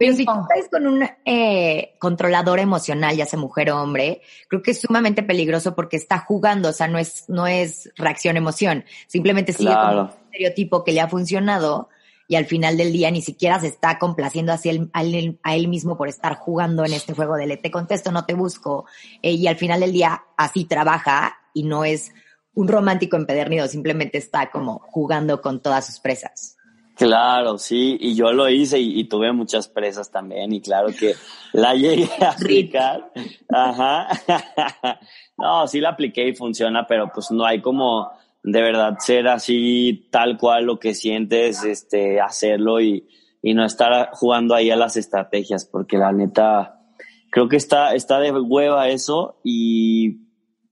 [0.00, 4.62] Pero si tú estás con un eh, controlador emocional, ya sea mujer o hombre, creo
[4.62, 9.52] que es sumamente peligroso porque está jugando, o sea, no es, no es reacción-emoción, simplemente
[9.52, 11.90] sigue con un estereotipo que le ha funcionado
[12.28, 15.98] y al final del día ni siquiera se está complaciendo hacia él, a, él, mismo
[15.98, 18.86] por estar jugando en este juego de le te contesto, no te busco,
[19.20, 22.12] eh, y al final del día así trabaja y no es
[22.54, 26.56] un romántico empedernido, simplemente está como jugando con todas sus presas.
[27.00, 31.14] Claro, sí, y yo lo hice y, tuve muchas presas también y claro que
[31.54, 33.10] la llegué a aplicar.
[33.48, 34.08] Ajá.
[35.38, 38.10] no, sí la apliqué y funciona, pero pues no hay como
[38.42, 43.08] de verdad ser así tal cual lo que sientes, este, hacerlo y,
[43.40, 46.82] y no estar jugando ahí a las estrategias, porque la neta,
[47.30, 50.26] creo que está, está de hueva eso y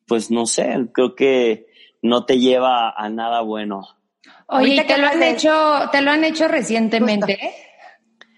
[0.06, 1.67] pues no sé, creo que
[2.02, 3.86] no te lleva a nada bueno.
[4.46, 5.50] Oye, ¿te lo han hecho,
[5.92, 7.38] te lo han hecho recientemente?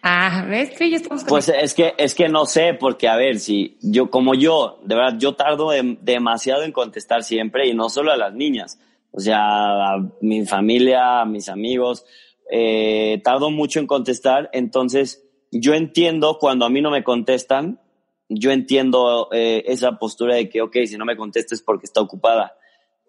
[0.03, 3.38] Ah, ves que ya estamos Pues es que, es que no sé, porque a ver,
[3.38, 5.70] si yo, como yo, de verdad, yo tardo
[6.01, 11.20] demasiado en contestar siempre y no solo a las niñas, o sea, a mi familia,
[11.20, 12.07] a mis amigos,
[12.51, 17.81] eh, tardo mucho en contestar, entonces yo entiendo cuando a mí no me contestan,
[18.29, 22.55] yo entiendo eh, esa postura de que, ok, si no me contestes porque está ocupada.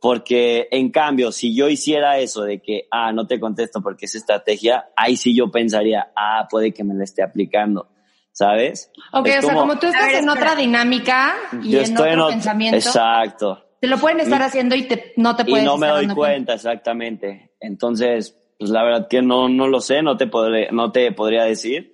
[0.01, 4.15] Porque en cambio, si yo hiciera eso de que, ah, no te contesto porque es
[4.15, 7.87] estrategia, ahí sí yo pensaría, ah, puede que me la esté aplicando,
[8.31, 8.91] ¿sabes?
[9.13, 12.77] Ok, o sea, como tú estás en otra dinámica y en otro pensamiento.
[12.77, 13.63] Exacto.
[13.79, 16.55] Te lo pueden estar haciendo y te, no te puedes Y no me doy cuenta,
[16.55, 17.51] exactamente.
[17.59, 21.43] Entonces, pues la verdad que no, no lo sé, no te, podré, no te podría
[21.43, 21.93] decir,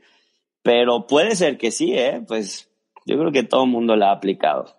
[0.62, 2.22] pero puede ser que sí, ¿eh?
[2.26, 2.70] Pues
[3.06, 4.77] yo creo que todo el mundo la ha aplicado.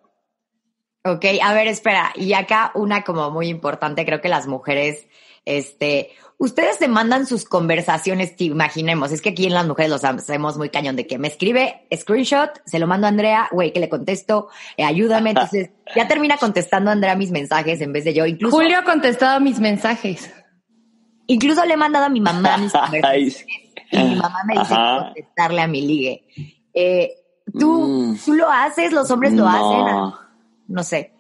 [1.09, 2.12] Ok, a ver, espera.
[2.14, 5.07] Y acá una como muy importante, creo que las mujeres,
[5.44, 10.57] este, ustedes se mandan sus conversaciones, imaginemos, es que aquí en las mujeres los hacemos
[10.59, 13.88] muy cañón de que me escribe screenshot, se lo mando a Andrea, güey, que le
[13.88, 18.27] contesto, eh, ayúdame, entonces ya termina contestando a Andrea mis mensajes en vez de yo.
[18.27, 20.33] Incluso, Julio ha contestado mis mensajes.
[21.27, 23.44] Incluso le he mandado a mi mamá mis conversaciones
[23.90, 25.05] y mi mamá me dice Ajá.
[25.07, 26.25] contestarle a mi ligue.
[26.75, 27.14] Eh,
[27.59, 28.18] ¿tú, Mm.
[28.25, 28.92] ¿Tú lo haces?
[28.92, 29.49] ¿Los hombres lo No.
[29.49, 30.28] hacen?
[30.69, 31.13] No sé.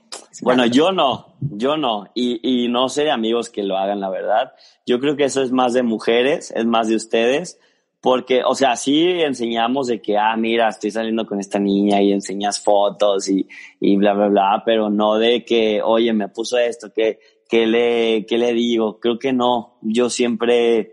[0.42, 2.06] Bueno, yo no, yo no.
[2.14, 4.52] Y, y no sé de amigos que lo hagan, la verdad.
[4.86, 7.58] Yo creo que eso es más de mujeres, es más de ustedes.
[8.00, 12.12] Porque, o sea, sí enseñamos de que, ah, mira, estoy saliendo con esta niña y
[12.12, 13.48] enseñas fotos y,
[13.80, 18.24] y bla, bla, bla, pero no de que, oye, me puso esto, que, que le,
[18.24, 19.00] que le digo.
[19.00, 19.78] Creo que no.
[19.82, 20.92] Yo siempre,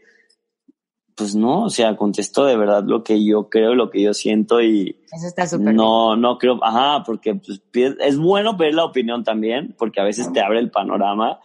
[1.15, 4.61] pues no, o sea, contesto de verdad lo que yo creo, lo que yo siento
[4.61, 5.77] y, Eso está súper bien.
[5.77, 7.61] no, no creo, ajá, porque pues,
[8.01, 11.39] es bueno pedir la opinión también, porque a veces te abre el panorama,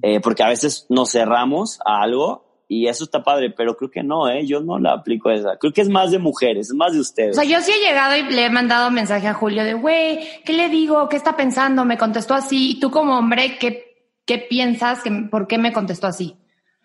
[0.00, 4.02] eh, porque a veces nos cerramos a algo y eso está padre, pero creo que
[4.02, 5.58] no, eh, yo no la aplico esa.
[5.58, 7.36] Creo que es más de mujeres, es más de O ustedes.
[7.36, 10.54] sea, yo sí he llegado y le he mandado mensaje a Julio de, güey, ¿qué
[10.54, 11.06] le digo?
[11.10, 11.84] ¿Qué está pensando?
[11.84, 12.70] Me contestó así.
[12.70, 15.00] Y tú como hombre, ¿qué, qué piensas?
[15.30, 16.38] ¿Por qué me contestó así?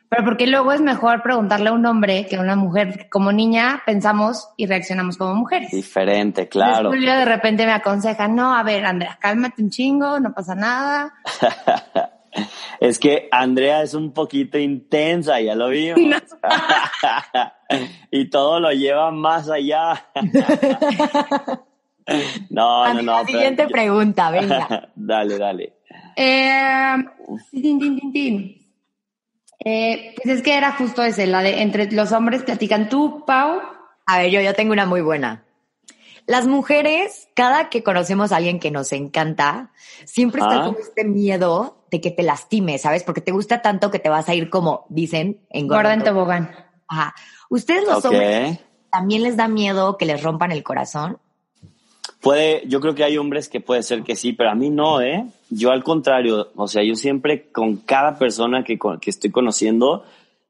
[0.09, 3.09] Pero porque luego es mejor preguntarle a un hombre que a una mujer.
[3.09, 5.71] Como niña pensamos y reaccionamos como mujeres.
[5.71, 6.77] Diferente, claro.
[6.77, 10.55] Entonces, Julio de repente me aconseja, no, a ver, Andrea, cálmate un chingo, no pasa
[10.55, 11.13] nada.
[12.79, 15.99] Es que Andrea es un poquito intensa, ya lo vimos.
[18.11, 20.05] y todo lo lleva más allá.
[22.49, 23.11] no, no, no.
[23.13, 24.89] la siguiente pregunta, venga.
[24.95, 25.73] dale, dale.
[26.15, 26.95] Eh,
[27.51, 28.66] tin, tin, tin.
[29.69, 32.87] Eh, pues es que era justo ese, la de entre los hombres platican.
[32.87, 33.59] Tú, Pau,
[34.05, 35.43] A ver, yo, yo tengo una muy buena.
[36.25, 39.71] Las mujeres, cada que conocemos a alguien que nos encanta,
[40.05, 40.65] siempre está Ah.
[40.67, 43.03] como este miedo de que te lastime, ¿sabes?
[43.03, 46.51] Porque te gusta tanto que te vas a ir como dicen en gorda en tobogán.
[46.87, 47.13] Ajá.
[47.49, 51.19] ¿Ustedes los hombres también les da miedo que les rompan el corazón?
[52.27, 54.99] Puede, yo creo que hay hombres que puede ser que sí, pero a mí no,
[54.99, 55.25] ¿eh?
[55.49, 60.03] Yo al contrario, o sea, yo siempre con cada persona que, que estoy conociendo,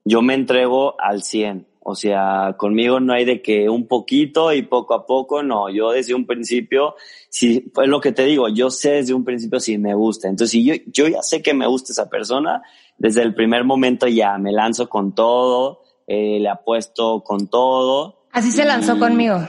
[0.03, 1.67] yo me entrego al 100.
[1.81, 5.69] O sea, conmigo no hay de que un poquito y poco a poco, no.
[5.69, 6.95] Yo desde un principio,
[7.29, 10.27] si, pues lo que te digo, yo sé desde un principio si me gusta.
[10.29, 12.63] Entonces, si yo, yo ya sé que me gusta esa persona,
[12.97, 18.25] desde el primer momento ya me lanzo con todo, eh, le apuesto con todo.
[18.31, 19.47] Así se lanzó Y- conmigo.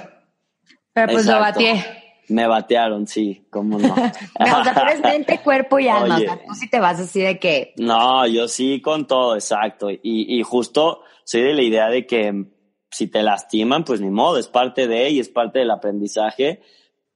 [0.93, 1.98] Pero pues lo batié.
[2.29, 3.89] Me batearon, sí, cómo no.
[4.39, 6.17] No, o sea, tú eres mente, cuerpo y alma.
[6.17, 6.29] Oye.
[6.29, 9.91] O sea, tú sí te vas así de que No, yo sí con todo, exacto.
[9.91, 12.47] Y, y justo soy de la idea de que
[12.91, 16.63] si te lastiman, pues ni modo, es parte de y es parte del aprendizaje.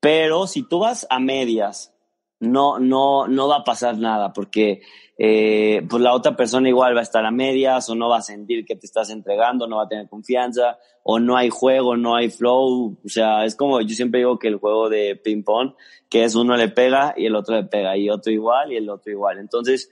[0.01, 1.92] Pero si tú vas a medias,
[2.43, 4.83] no, no, no va a pasar nada porque
[5.17, 8.23] eh, pues la otra persona igual va a estar a medias o no va a
[8.23, 12.17] sentir que te estás entregando, no va a tener confianza o no hay juego, no
[12.17, 12.99] hay flow.
[13.05, 15.75] O sea, es como yo siempre digo que el juego de ping pong,
[16.09, 18.91] que es uno le pega y el otro le pega y otro igual y el
[18.91, 19.39] otro igual.
[19.39, 19.91] Entonces,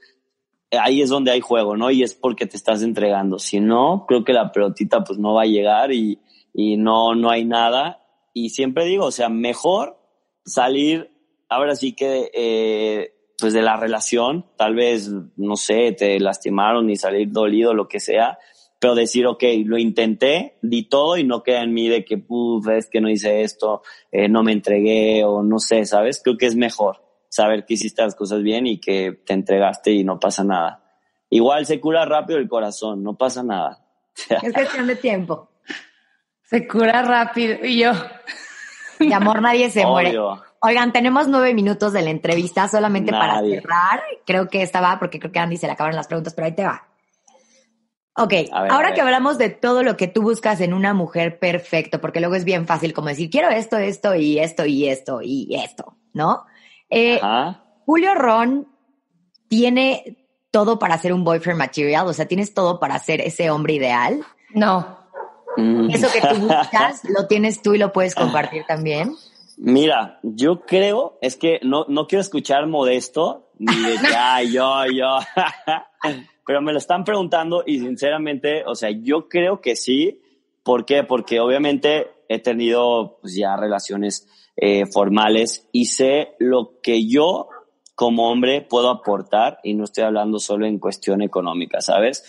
[0.73, 1.91] ahí es donde hay juego, ¿no?
[1.91, 3.39] Y es porque te estás entregando.
[3.39, 6.19] Si no, creo que la pelotita pues no va a llegar y,
[6.53, 8.01] y no, no hay nada.
[8.35, 10.01] Y siempre digo, o sea, mejor
[10.45, 11.10] salir,
[11.51, 16.97] ahora sí que, eh, pues de la relación, tal vez, no sé, te lastimaron y
[16.97, 18.39] salir dolido, lo que sea,
[18.79, 22.67] pero decir, ok, lo intenté, di todo y no queda en mí de que, puf,
[22.69, 26.21] es que no hice esto, eh, no me entregué o no sé, ¿sabes?
[26.23, 30.05] Creo que es mejor saber que hiciste las cosas bien y que te entregaste y
[30.05, 30.83] no pasa nada.
[31.29, 33.85] Igual se cura rápido el corazón, no pasa nada.
[34.43, 35.51] es cuestión de tiempo.
[36.45, 37.65] Se cura rápido.
[37.65, 37.93] Y yo,
[39.09, 40.17] De amor nadie se muere.
[40.63, 44.03] Oigan, tenemos nueve minutos de la entrevista solamente para cerrar.
[44.27, 46.55] Creo que esta va, porque creo que Andy se le acabaron las preguntas, pero ahí
[46.55, 46.87] te va.
[48.17, 52.01] Ok, ver, ahora que hablamos de todo lo que tú buscas en una mujer perfecto,
[52.01, 55.55] porque luego es bien fácil como decir, quiero esto, esto y esto y esto y
[55.55, 56.45] esto, ¿no?
[56.91, 57.19] Eh.
[57.87, 58.69] Julio Ron
[59.49, 60.19] tiene
[60.51, 64.25] todo para ser un boyfriend material, o sea, tienes todo para ser ese hombre ideal.
[64.55, 65.00] no.
[65.57, 65.91] Mm.
[65.91, 69.15] Eso que tú buscas, lo tienes tú y lo puedes compartir también.
[69.57, 74.87] Mira, yo creo, es que no, no quiero escuchar modesto, ni de que, ay, yo,
[74.87, 75.19] yo,
[76.47, 80.21] pero me lo están preguntando y sinceramente, o sea, yo creo que sí.
[80.63, 81.05] ¿Por qué?
[81.05, 87.49] Porque obviamente he tenido pues, ya relaciones eh, formales y sé lo que yo
[87.95, 92.25] como hombre puedo aportar y no estoy hablando solo en cuestión económica, ¿sabes?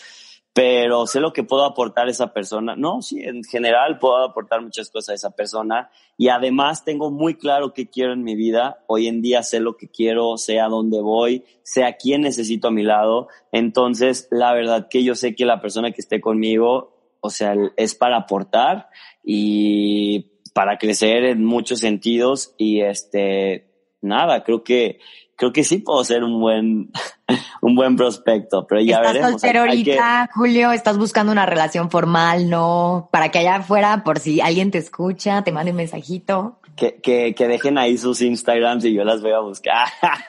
[0.54, 2.76] Pero sé lo que puedo aportar a esa persona.
[2.76, 7.36] No, sí, en general puedo aportar muchas cosas a esa persona y además tengo muy
[7.36, 8.84] claro qué quiero en mi vida.
[8.88, 12.68] Hoy en día sé lo que quiero, sé a dónde voy, sé a quién necesito
[12.68, 13.30] a mi lado.
[13.54, 17.96] Entonces, la verdad que yo sé que la persona que esté conmigo, o sea, es
[17.96, 18.90] para aportar
[19.24, 25.00] y para crecer en muchos sentidos y este, nada, creo que
[25.42, 26.92] creo que sí puedo ser un buen,
[27.64, 29.32] un buen prospecto, pero ya ¿Estás veremos.
[29.42, 30.72] soltero ahorita, Julio?
[30.72, 32.48] ¿Estás buscando una relación formal?
[32.48, 33.10] ¿No?
[33.12, 36.60] Para que allá afuera, por si alguien te escucha, te mande un mensajito.
[36.76, 39.88] Que, que, que dejen ahí sus Instagrams y yo las voy a buscar.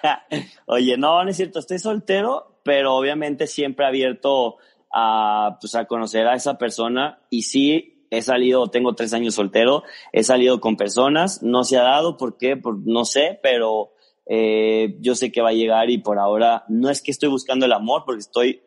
[0.65, 4.57] Oye, no, no es cierto, estoy soltero, pero obviamente siempre abierto
[4.91, 9.83] a, pues, a conocer a esa persona y sí he salido, tengo tres años soltero,
[10.11, 12.57] he salido con personas, no se ha dado, ¿por qué?
[12.57, 13.92] Por, no sé, pero
[14.27, 17.67] eh, yo sé que va a llegar y por ahora no es que estoy buscando
[17.67, 18.63] el amor, porque estoy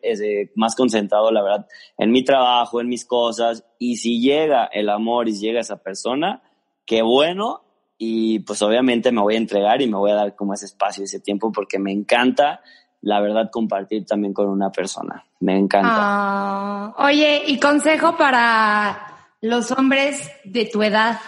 [0.54, 1.66] más concentrado, la verdad,
[1.98, 3.64] en mi trabajo, en mis cosas.
[3.78, 6.42] Y si llega el amor y si llega esa persona,
[6.84, 7.62] qué bueno.
[7.98, 11.04] Y pues obviamente me voy a entregar y me voy a dar como ese espacio,
[11.04, 12.60] ese tiempo, porque me encanta,
[13.00, 15.24] la verdad, compartir también con una persona.
[15.40, 15.90] Me encanta.
[15.90, 21.18] Ah, oye, y consejo para los hombres de tu edad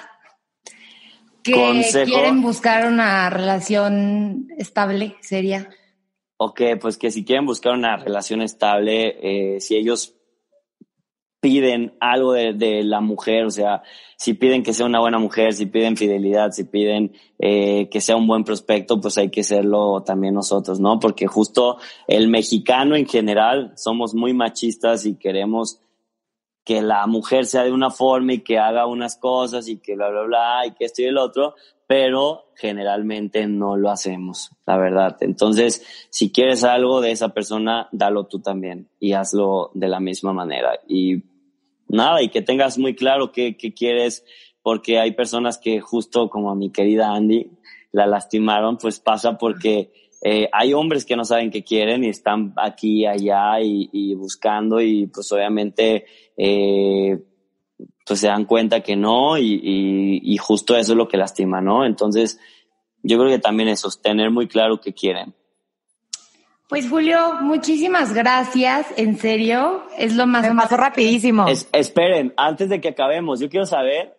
[1.52, 5.68] que quieren buscar una relación estable, sería.
[6.36, 10.14] Ok, pues que si quieren buscar una relación estable, eh, si ellos
[11.40, 13.82] piden algo de, de, la mujer, o sea,
[14.16, 18.16] si piden que sea una buena mujer, si piden fidelidad, si piden eh, que sea
[18.16, 20.98] un buen prospecto, pues hay que serlo también nosotros, ¿no?
[20.98, 25.80] Porque justo el mexicano en general somos muy machistas y queremos
[26.68, 30.10] que la mujer sea de una forma y que haga unas cosas y que bla,
[30.10, 31.54] bla, bla, y que esto y el otro,
[31.86, 35.16] pero generalmente no lo hacemos, la verdad.
[35.20, 40.34] Entonces, si quieres algo de esa persona, dalo tú también y hazlo de la misma
[40.34, 40.78] manera.
[40.86, 41.22] Y
[41.88, 44.26] nada, y que tengas muy claro qué, qué quieres,
[44.60, 47.50] porque hay personas que justo como a mi querida Andy,
[47.92, 52.52] la lastimaron, pues pasa porque eh, hay hombres que no saben qué quieren y están
[52.56, 57.18] aquí, allá y, y buscando y pues obviamente eh,
[58.04, 61.60] pues se dan cuenta que no y, y, y, justo eso es lo que lastima,
[61.60, 61.84] ¿no?
[61.84, 62.40] Entonces
[63.02, 65.34] yo creo que también es sostener muy claro qué quieren.
[66.68, 70.46] Pues Julio, muchísimas gracias, en serio, es lo más...
[70.46, 71.48] Me pasó rapidísimo.
[71.48, 74.17] Es, esperen, antes de que acabemos, yo quiero saber,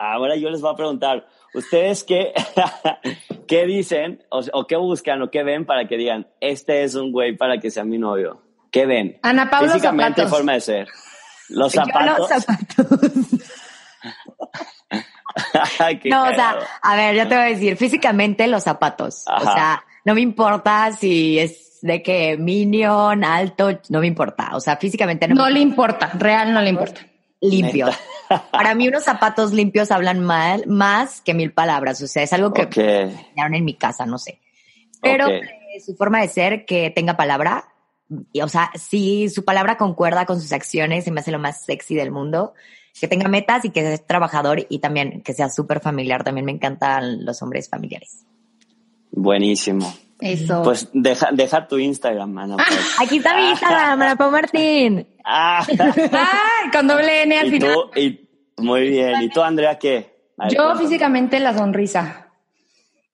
[0.00, 2.32] ahora yo les voy a preguntar, ¿Ustedes qué,
[3.48, 7.10] qué dicen o, o, qué buscan o qué ven para que digan, este es un
[7.10, 8.42] güey para que sea mi novio?
[8.70, 9.18] ¿Qué ven?
[9.22, 10.30] Ana Paula Físicamente, zapatos.
[10.30, 10.88] forma de ser.
[11.48, 12.06] Los zapatos.
[12.06, 13.00] Yo los zapatos.
[15.78, 19.24] Ay, no, o sea, a ver, yo te voy a decir, físicamente los zapatos.
[19.26, 19.38] Ajá.
[19.38, 24.50] O sea, no me importa si es de que minion, alto, no me importa.
[24.54, 25.34] O sea, físicamente no.
[25.34, 27.00] No le importa, real no le importa.
[27.40, 27.94] Limpios.
[28.52, 32.00] Para mí unos zapatos limpios hablan mal, más que mil palabras.
[32.02, 33.16] O sea, es algo que okay.
[33.34, 34.40] me en mi casa, no sé.
[35.02, 35.40] Pero okay.
[35.74, 37.70] eh, su forma de ser, que tenga palabra,
[38.32, 41.64] y, o sea, si su palabra concuerda con sus acciones, se me hace lo más
[41.64, 42.54] sexy del mundo.
[43.00, 46.24] Que tenga metas y que sea trabajador y también que sea súper familiar.
[46.24, 48.26] También me encantan los hombres familiares.
[49.10, 49.92] Buenísimo.
[50.20, 50.62] Eso.
[50.62, 52.56] Pues deja, deja tu Instagram, Ana.
[52.56, 52.96] Pues.
[53.00, 55.06] Aquí está mi Instagram, Ana Pau Martín.
[55.24, 55.64] Ah.
[55.68, 57.74] Ay, con doble N al ¿Y final.
[57.74, 59.22] Tú, y, muy bien.
[59.22, 60.30] ¿Y tú, Andrea, qué?
[60.36, 60.80] Ver, Yo cuéntame.
[60.80, 62.28] físicamente la sonrisa.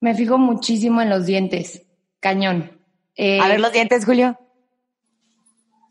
[0.01, 1.83] Me fijo muchísimo en los dientes.
[2.21, 2.73] Cañón.
[3.15, 4.37] Eh, A ver los dientes, Julio.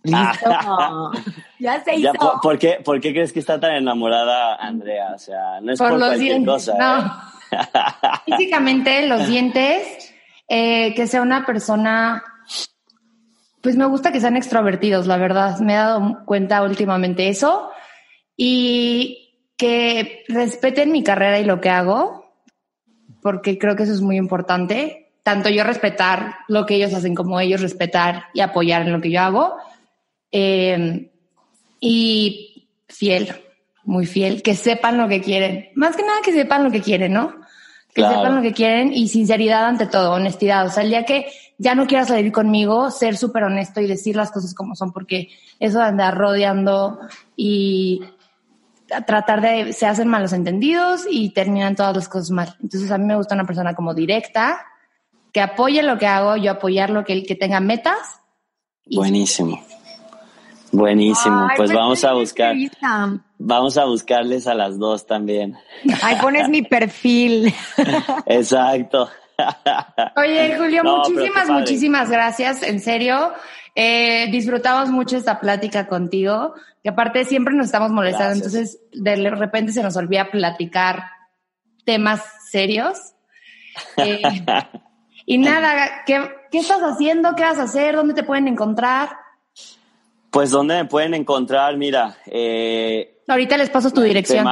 [0.03, 0.49] Listo.
[1.59, 2.03] ya se hizo.
[2.03, 5.13] Ya, ¿por, ¿por, qué, ¿por, qué, crees que está tan enamorada Andrea?
[5.15, 6.53] O sea, no es por, por los cualquier dientes.
[6.53, 6.73] cosa.
[6.77, 7.05] No.
[7.05, 7.09] ¿eh?
[8.25, 10.13] Físicamente, los dientes,
[10.47, 12.23] eh, que sea una persona,
[13.61, 15.59] pues me gusta que sean extrovertidos, la verdad.
[15.59, 17.69] Me he dado cuenta últimamente eso.
[18.37, 19.25] Y
[19.57, 22.33] que respeten mi carrera y lo que hago,
[23.21, 25.13] porque creo que eso es muy importante.
[25.23, 29.11] Tanto yo respetar lo que ellos hacen como ellos respetar y apoyar en lo que
[29.11, 29.55] yo hago.
[30.31, 31.09] Eh,
[31.79, 33.44] y fiel,
[33.85, 35.69] muy fiel, que sepan lo que quieren.
[35.75, 37.35] Más que nada que sepan lo que quieren, ¿no?
[37.93, 38.15] Que Claro.
[38.17, 40.65] sepan lo que quieren y sinceridad ante todo, honestidad.
[40.65, 41.27] O sea, el día que
[41.57, 45.29] ya no quieras salir conmigo, ser súper honesto y decir las cosas como son, porque
[45.59, 46.99] eso de andar rodeando
[47.37, 48.01] y
[49.07, 52.55] tratar de, se hacen malos entendidos y terminan todas las cosas mal.
[52.61, 54.65] Entonces a mí me gusta una persona como directa,
[55.31, 57.97] que apoye lo que hago, yo apoyar lo que, que tenga metas.
[58.85, 59.59] y- Buenísimo.
[60.71, 61.47] Buenísimo.
[61.49, 63.17] Ay, pues vamos a buscar, entrevista.
[63.37, 65.55] Vamos a buscarles a las dos también.
[66.01, 67.53] Ahí pones mi perfil.
[68.25, 69.09] Exacto.
[70.15, 73.33] Oye, Julio, No, muchísimas, muchísimas gracias, en serio.
[73.75, 79.73] Eh, disfrutamos mucho esta plática contigo, que aparte siempre nos estamos molestando, entonces de repente
[79.73, 81.03] se nos olvida platicar
[81.85, 82.97] temas serios.
[83.97, 84.21] Eh,
[85.25, 87.35] y nada, ¿qué, ¿qué estás haciendo?
[87.35, 87.97] ¿Qué vas a hacer?
[87.97, 89.09] ¿Dónde te pueden encontrar?
[90.31, 92.15] Pues dónde me pueden encontrar, mira.
[92.25, 94.47] Eh, Ahorita les paso tu dirección.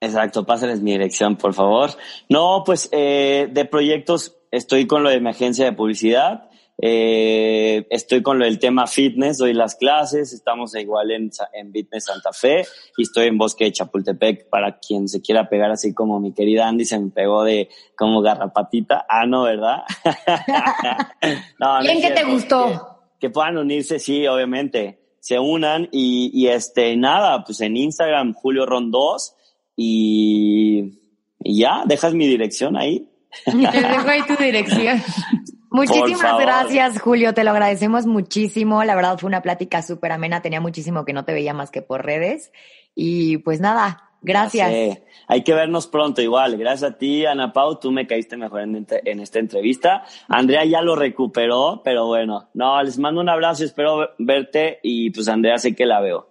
[0.00, 1.90] exacto, pásenles mi dirección, por favor.
[2.28, 6.50] No, pues eh, de proyectos estoy con lo de mi agencia de publicidad.
[6.82, 12.06] Eh, estoy con lo del tema fitness, doy las clases, estamos igual en, en Fitness
[12.06, 12.64] Santa Fe
[12.96, 16.66] y estoy en Bosque de Chapultepec para quien se quiera pegar así como mi querida
[16.66, 19.04] Andy se me pegó de como garrapatita.
[19.06, 19.82] Ah, no, ¿verdad?
[21.58, 23.02] no, ¿Quién que te gustó?
[23.18, 24.99] Que, puedan unirse, sí, obviamente.
[25.20, 29.34] Se unan y, y este, nada, pues en Instagram, Julio Ron 2
[29.76, 30.98] y,
[31.38, 33.08] y ya, dejas mi dirección ahí.
[33.44, 35.02] Te dejo ahí tu dirección.
[35.70, 37.32] Muchísimas gracias, Julio.
[37.32, 38.82] Te lo agradecemos muchísimo.
[38.82, 40.42] La verdad fue una plática súper amena.
[40.42, 42.50] Tenía muchísimo que no te veía más que por redes.
[42.96, 44.98] Y pues nada, gracias.
[45.26, 46.56] Hay que vernos pronto igual.
[46.56, 47.78] Gracias a ti, Ana Pau.
[47.78, 50.04] Tú me caíste mejor en, en, esta entrevista.
[50.28, 52.48] Andrea ya lo recuperó, pero bueno.
[52.54, 53.64] No, les mando un abrazo.
[53.64, 56.28] Espero verte y pues Andrea sé que la veo.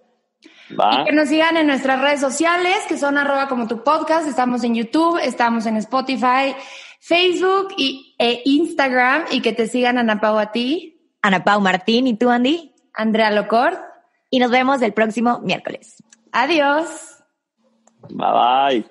[0.78, 1.00] ¿Va?
[1.00, 4.28] Y que nos sigan en nuestras redes sociales, que son arroba como tu podcast.
[4.28, 6.54] Estamos en YouTube, estamos en Spotify.
[7.00, 11.00] Facebook y, e Instagram y que te sigan Ana Pau a ti.
[11.22, 12.74] Ana Pau Martín y tú, Andy.
[12.92, 13.80] Andrea Locort.
[14.28, 16.02] Y nos vemos el próximo miércoles.
[16.32, 17.09] Adiós.
[18.08, 18.84] Bye bye.